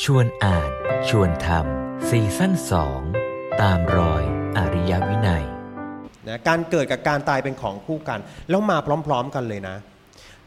[0.00, 0.70] ชวนอ่าน
[1.08, 3.00] ชวนทำซีซั่นสอง
[3.62, 4.22] ตามรอย
[4.56, 5.44] อริยวินัย
[6.28, 8.20] นะการเกิดกับการตายเป็นของคู่กัน
[8.50, 9.76] แล้วมาพร้อมๆกันเลยนะ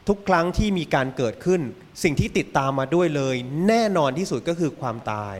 [0.08, 1.60] ทุกครั้งที่มีการเกิดขึ้น
[2.02, 3.36] สิ่งที่ติดตามมาด้วยเลย
[3.68, 5.34] แน่นอนที่สุดก็คือความตาย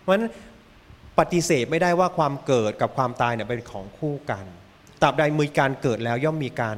[0.00, 0.28] เพราะฉะนั้น
[1.18, 4.44] ปฏิเสธไม่ได้ว่าความเกิดกับความตายเนี่ยเป็นของคู่กัน
[5.02, 6.76] ตราบใดมีการเกิดแล้วย่อมมีการ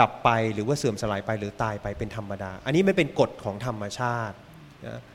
[0.00, 4.36] ดับไปหรือว่าเสื่อมสลายไปหรือตายไปเป็นธรรมดา อันนี้ไม่เป็นกฎของธรรมชาติ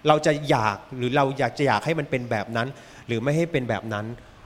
[0.07, 2.67] เราจะอยากหรือเราอยากจะอยากให้มันเป็นแบบนั้น
[3.07, 4.05] หรือไม่ให้เป็นแบบนั้น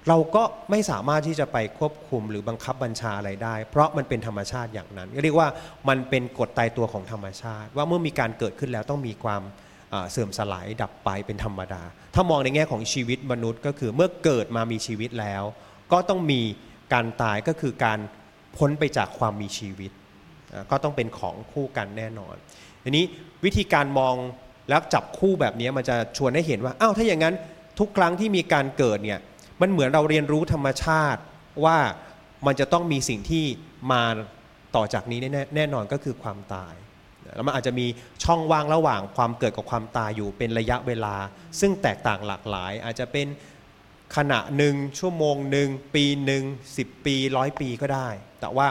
[0.10, 5.48] เราก็ไม่สามารถที่จะไปควบคุมหรือบังคับบัญชาอะไรได้ เพราะมันเป็นธรรมชาติอย่างนั้นเรียกว่า
[5.90, 9.41] มันเป็นกฎตายตัวของธรรมชาติ ว่าเมื่อมีการเกิดขึ้นแล้วต้องมีความ
[10.12, 11.82] เสื่อมสลายดับไปเป็นธรรมดา
[12.16, 15.44] ถ้ามองในแง่ของชีวิตมนุษย์ก็คือเมื่อเกิดมามีชีวิตแล้ว
[15.91, 16.41] ก็ต้องมี
[16.94, 18.00] การตายก็คือการ
[18.58, 19.91] พ้นไปจากความมีชีวิต
[20.72, 22.36] ก็ต้องเป็นของคู่กันแน่นอน
[22.84, 23.05] ทีนี้
[23.46, 24.16] วิธีการมอง
[24.70, 27.36] แล้วจับคู่แบบนี้มันจะชวนให้เห็นว่าอ้าวถ้าอย่างนั้น
[27.80, 29.20] ทุกครั้งที่มีการเกิดเนี่ย
[29.62, 31.21] มันเหมือนเราเรียนรู้ธรรมชาติ
[31.66, 31.77] ว่า
[32.46, 33.46] มันจะต้องมีสิ่งที่
[33.91, 34.04] มา
[34.76, 36.74] ต่อจากนี้แน่แน่นอนก็คือความตาย
[37.36, 37.88] แล้วมันอาจจะมี
[38.24, 41.16] ช่องว่างระหว่างความเกิดกับความตายอยู่เป็นระยะเวลา
[41.60, 43.27] ซึ่งแตกต่างหลากหลาย อาจจะเป็น
[44.16, 46.43] ขณะหนึ่งชั่วโมงหนึ่งปีหนึ่ง
[46.77, 48.68] สิบปีร้อยปีก็ได้ แต่ว่า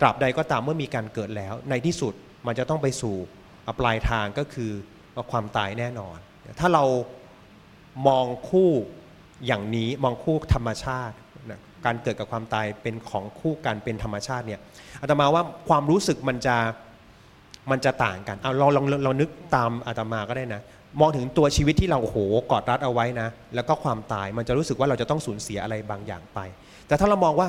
[0.00, 2.14] ตราบใดก็ตามเมื่อมีการเกิดแล้ว ในที่สุด
[2.46, 3.16] มันจะต้องไปสู่
[3.80, 4.72] ปลายทางก็คือ
[5.32, 6.18] ความตายแน่นอน
[6.60, 6.84] ถ้าเรา
[8.08, 8.70] มองคู่
[9.46, 11.14] อย่างนี้มองคู่ธรรมชาติ
[11.50, 14.60] นะการเกิดกับความตายเป็นของคู่กันเป็นธรรมชาติเนี่ย
[15.00, 16.56] อาตมาว่าความรู้สึกมันจะ
[17.70, 20.62] มันจะต่างกันเอาเราลองเรานึกตามอาตมาก็ได้นะ
[21.00, 22.18] มองถึงตัวชีวิตที่เราโอ้โห
[22.50, 26.38] กอดรัดเอาไว้นะ แล้วก็ความตายมันจะรู้สึกว่าเราจะต้องสูญเสียอะไรบางอย่างไป
[26.86, 27.48] แต่ถ้าเรามองว่า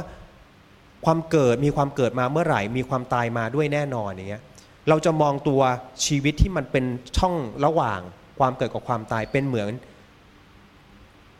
[1.05, 4.43] ความเกิดมีความเกิดมาเมื่อไหร่ มีความตายมาด้วยแน่นอนอย่างเงี้ย
[4.89, 5.61] เราจะมองตัว
[6.05, 6.85] ชีวิตที่มันเป็น
[7.17, 7.35] ช่อง
[7.65, 7.99] ระหว่าง
[8.39, 9.69] ความเกิดกับความตายเป็นเหมือน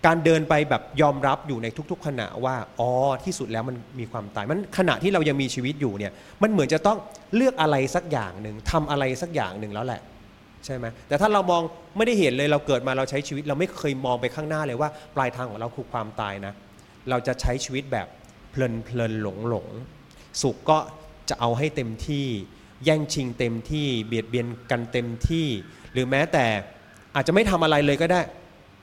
[0.06, 2.92] การเดินไปแบบยอมรับอยู่ในทุก ๆ ขณะว่าอ๋อ
[3.26, 6.12] ที่สุดแล้วมันมีความตาย มันขณะที่เรายังมีชีวิตอยู่เนี่ย
[6.44, 6.98] มันเหมือนจะต้อง
[7.36, 10.02] เลือกอะไรสักอย่างหนึ่งทำอะไรสักอย่างหนึ่งแล้วแหละ
[10.66, 11.62] ใช่ไหมแต่ถ้าเรามอง
[11.98, 16.54] ไม่ได้เห็นเลยเราเกิดมาเราใช้ชีวิต เราไม่เคยมองไปข้างหน้าเลยว่า ปลายทางของเราคือความตายนะ
[17.10, 18.08] เราจะใช้ชีวิตแบบ
[18.52, 19.68] เพลินเพลินหลงหลง
[20.42, 20.78] สุขก็
[21.30, 22.28] จะเอาให้เต็มที่
[22.86, 25.48] แย่งชิงเต็มที่เบียดเบียนกันเต็มที่
[25.94, 26.46] หรือแม้แต่
[27.16, 28.22] อาจจะไม่ทำอะไรเลยก็ได้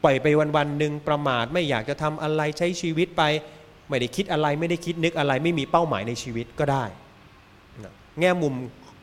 [0.02, 3.22] ปล่อยไปวันๆหนึ่งประมาทไม่อยากจะทำอะไรใช้ชีวิตไป
[3.88, 6.84] ไม่ได้คิดอะไรไม่ได้คิดนึกอะไรไม่มีเป้าหมายในชีวิตก็ได้
[7.84, 8.54] นะแง่มุม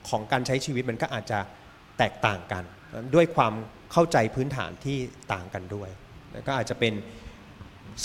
[0.10, 1.40] ของการใช้ชีวิตมันก็อาจจะ
[1.98, 2.64] แตกต่างกัน
[3.16, 3.54] ด้วยความ
[3.92, 4.98] เข้าใจพื้นฐานที่
[5.34, 5.90] ต่างกันด้วย
[6.34, 6.94] แล้วก็อาจจะเป็น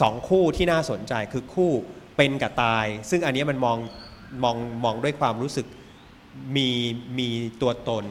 [0.01, 1.71] สองคู่ที่น่าสนใจคือคู่
[2.17, 3.79] เป็นกับตาย ซึ่งอันนี้มันมอง
[4.45, 5.67] มองมองด้วยความรู้สึก
[6.57, 6.69] มี
[7.19, 7.29] มี
[7.63, 8.05] ตัวตน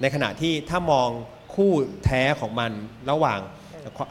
[0.00, 1.08] ในขณะที่ถ้ามอง
[1.54, 1.72] คู่
[2.04, 2.70] แท้ของมัน
[3.10, 3.40] ระหว่าง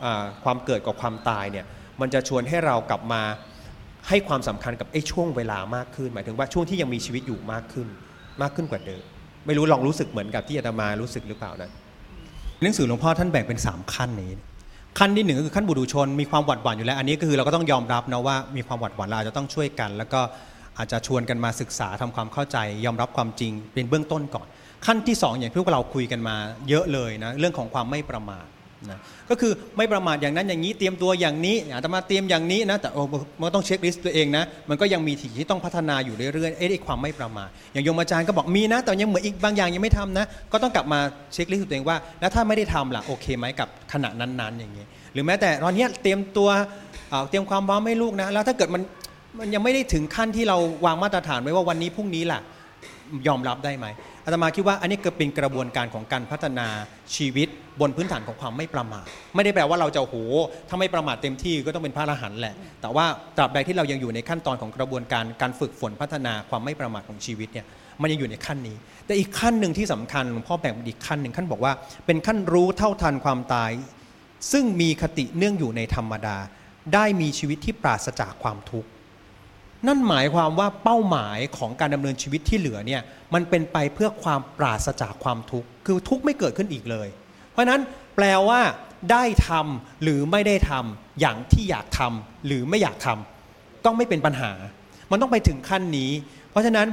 [0.05, 1.65] อ่าความเกิดกับความตายเนี่ย
[2.01, 3.21] มันจะชวนให้เรากลับมา
[4.07, 7.87] ให้ความสำคัญกับไอ้ช่วงเวลามากขึ้น หมายถึงว่าช่วงที่ยังมีชีวิตอยู่มากขึ้น
[8.41, 9.03] มากขึ้นกว่าเดิม
[9.45, 11.71] ไม่รู้ลองรู้สึกเหมือนกับที่อาตมารู้สึกหรือเปล่านะ
[12.61, 14.31] หนังสือหลวงพ่อท่านแบ่งเป็น 3 ขั้นนี้
[14.99, 20.21] ขั้นที่หนึ่งก็คือขั้นบุรุชนมีความหวัดหวั่นอยู่แล้ว อันนี้ก็คือเราก็ต้องยอมรับนะว่ามีความหวัดหวั่นเราอาจจะต้องช่วยกัน แล้วก็
[20.79, 24.47] อาจจะชวนกันมาศึกษาทำความเข้าใจ ยอมรับความจริงเป็นเบื้องต้นก่อน
[24.85, 26.35] ขั้นที่ 2 อย่างที่พวกเราคุยกันมา
[26.69, 28.47] เยอะเลยนะเรื่องของความไม่ประมาท
[28.89, 33.01] นะก็คือไม่ประมาทอย่างนั้นอย่างนี้เตรียมตัวอย่างนี้อาตมาเตรียมอย่างนี้นะแต่โอ้
[33.41, 40.99] มันต้องเช็คลิสต์ตัวเองนะมันก็ยังมีสิ่งที่ต้องพัฒนาอยู่เรื่อยๆเอ๊ะความไม่ประมาทอย่างโยมอาจารย์ก็บอกมีนะ แต่ยังเหมือนอีกบางอย่างยังไม่ทำนะ ก็ต้องกลับมา
[41.33, 46.49] เช็คลิสต์ตัวเองว่า แล้วถ้าไม่ได้ทำล่ะโอเคไหมกับขณะนั้นๆอย่างนี้หรือแม้แต่ตอนนี้เตรียมตัว
[47.09, 48.83] เอ่อเตรียมความพร้อมให้ลูกนะแล้วถ้าเกิดมัน
[49.37, 52.41] มันยังไม่ได้ถึงขั้นที่เราวางมาตรฐานไว้ว่าวันนี้พรุ่งนี้ล่ะ
[53.27, 53.85] ยอมรับได้ไหม
[54.25, 56.67] อาตมาคิดว่าอันนี้ก็เป็นกระบวนการของการพัฒนา
[57.15, 57.47] ชีวิต
[57.81, 60.15] บนพื้นฐานของความไม่ประมาทไม่ได้แปลว่าเราจะโอ้โห
[60.69, 63.05] ถ้าไม่ประมาทเต็มที่ก็ต้องเป็นพระอรหันต์แหละ แต่ว่า
[63.37, 67.65] ตราบใดที่เรายังอยู่ในขั้นตอนของกระบวนการการฝึกฝนพัฒนาความไม่ประมาทของชีวิตเนี่ย
[68.01, 71.73] มันยังอยู่ในขั้นนี้ แต่อีกขั้นหนึ่งที่สำคัญหลวงพ่อแบ่งอีกขั้นหนึ่งขั้นบอกว่า
[72.05, 73.71] เป็นขั้นรู้เท่าทันความตาย
[74.51, 76.37] ซึ่งมีคติเนื่องอยู่ในธรรมดา
[76.93, 78.89] ได้มีชีวิตที่ปราศจากความทุกข์
[79.87, 83.01] นั่นหมายความว่าเป้าหมายของการดำเนินชีวิตที่เหลือเนี่ย
[83.33, 87.07] มันเป็นไปเพื่อความปราศจากความทุกข์คือทุกข์ไม่เกิดขึ้นอีกเลย
[87.51, 87.81] เพราะฉะนั้น
[88.15, 88.59] แปลว่า
[89.11, 94.51] ได้ทำหรือไม่ได้ทำอย่างที่อยากทำหรือไม่อยากทำก็ไม่เป็นปัญหา
[95.11, 96.11] มันต้องไปถึงขั้นนี้
[96.51, 96.87] เพราะฉะนั้น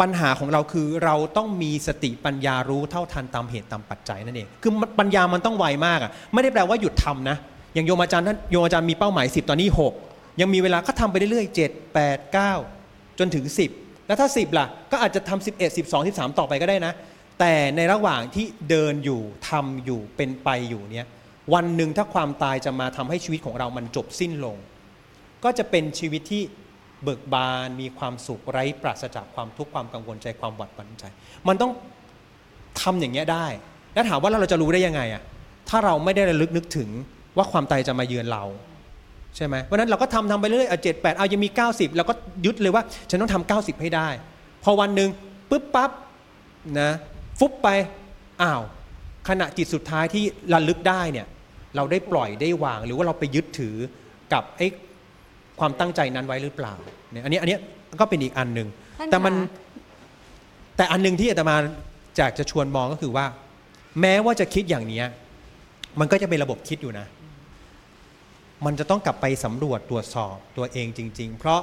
[0.00, 7.36] ปัญหาของเราคือเราต้องมีสติปัญญารู้เท่าทันตามเหตุตามปัจจัยนั่นเองคือปัญญามันต้องไวมากอะไม่ได้แปลว่าหยุดทำนะ
[7.74, 13.44] อย่างโยมอาจารย์ท่านโยมอาจารย์มีเป้าหมาย 10 ตอนนี้ 6 ยังมีเวลาก็ทำไปเรื่อยๆ7 8 9จนถึง
[13.76, 16.92] 10 แล้วถ้า 10 ล่ะ ก็อาจจะทำ11 12 13 ต่อไปก็ได้นะ
[17.40, 21.06] แต่ในระหว่างที่เดินอยู่ทำอยู่เป็นไปอยู่เนี้ย
[21.54, 24.56] วันหนึ่งถ้าความตายจะมาทำให้ชีวิตของเรามันจบสิ้นลง
[25.44, 26.42] ก็จะเป็นชีวิตที่
[27.02, 31.04] เบิกบานมีความสุขไร้ปราศจากความทุกข์ความกังวลใจความหวาดหวั่นใจ
[31.48, 31.72] มันต้อง
[32.80, 33.46] ทำอย่างเงี้ยได้
[33.94, 35.22] แล้วถามว่าเราจะรู้ได้ยังไงอะ
[35.68, 36.88] ถ้าเราไม่ได้ระลึกนึกถึง
[37.36, 38.44] ว่าความตายจะมาเยือนเรา
[39.36, 42.14] ใช่ไหมเพราะฉะนั้นเราก็ทำทำไปเรื่อยเจ็ดแปดเอายังมี 90 เราก็
[42.46, 44.08] ยึดเลยว่า ฉันต้องทำ90 ให้ได้
[44.64, 45.08] พอวันหนึ่ง
[45.50, 45.90] ปุ๊บปั๊บ
[46.80, 46.90] นะ
[47.38, 47.68] ฟุบไป
[48.42, 48.62] อ้าว
[49.28, 51.26] ขณะจิตสุดท้ายที่ระลึกได้เนี่ย
[51.76, 53.76] เราได้ปล่อยได้วาง หรือว่าเราไปยึดถือ
[54.32, 54.66] กับไอ้
[55.60, 56.74] ความตั้งใจนั้นไว้หรือเปล่า
[57.12, 57.56] เนี่ยอันนี้อันนี้
[58.00, 59.40] ก็เป็นอีกอันหนึ่งท่านแต่มันคะ
[60.76, 61.56] แต่อันหนึ่งที่อาตมา
[62.18, 63.26] จากจะชวนมองก็คือว่า
[64.00, 65.06] แม้ว่าจะคิดอย่างเนี้ย
[66.00, 67.06] มันก็จะเป็นระบบคิดอยู่นะ
[68.64, 71.60] มันจะต้องกลับไปสำรวจตรวจสอบตัวเองจริง ๆ เพราะ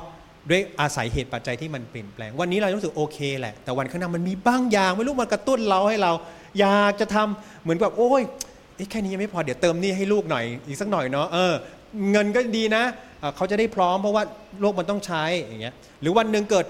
[0.49, 6.11] ด้วยอาศัยเหตุปัจจัยที่มันเปลี่ยนแปลง วันนี้เรารู้สึกโอเคแหละ แต่วันข้างหน้ามันมีบ้างอย่างไม่รู้มันกระตุ้นเราให้เรา
[6.59, 8.23] อยากจะทำเหมือนแบบโอ้ย
[8.91, 11.53] แค่นี้ยังไม่พอเดี๋ยวเติมนี่ให้ลูกหน่อยอีกสักหน่อยเนาะเออ
[12.11, 12.83] เงินก็ดีนะ
[13.19, 14.23] เเขาจะได้พร้อมเพราะว่า
[14.61, 16.65] โลกมันต้องใช้อย่างเงี้ยหรือวันหนึ่งเกิด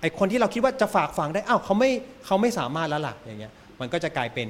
[0.00, 1.90] ไอคนที่เราคิดว่าจะฝากฝังได้อ้าวเขาไม่
[2.26, 4.48] เขาไม่สามารถแล้วล่ะอย่างเงี้ยมันก็จะกลายเป็น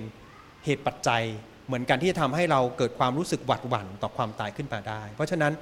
[0.64, 1.22] เหตุปัจจัย
[1.70, 5.52] เหมือนกันที่จะทำให้เราเกิดความรู้สึกหวาดหวั่นต่อความตายขึ้นมาได้ เพราะฉะนั้น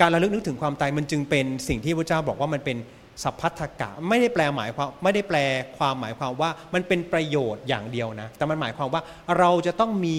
[0.00, 2.76] การระลึกนึกถึงความตายมันจึงเป็นสิ่งที่พระเจ้าบอกว่ามันเป็น
[3.22, 5.38] สัพพัทธกะไม่ได้แปลหมายความไม่ได้แปล
[5.78, 9.02] ความหมายความว่ามันเป็นประโยชน์อย่างเดียวนะ แต่มันหมายความว่า
[9.38, 10.16] เราจะต้องมี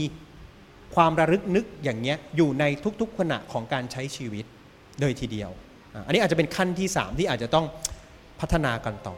[0.96, 2.64] ความระลึกนึกอย่างเงี้ยอยู่ใน
[3.02, 4.46] ทุกๆขณะของการใช้ชีวิต
[5.00, 5.50] เลยทีเดียว
[6.06, 7.66] อันนี้อาจจะเป็นขั้นที่ 3 ที่อาจจะต้อง
[8.40, 9.16] พัฒนากันต่อ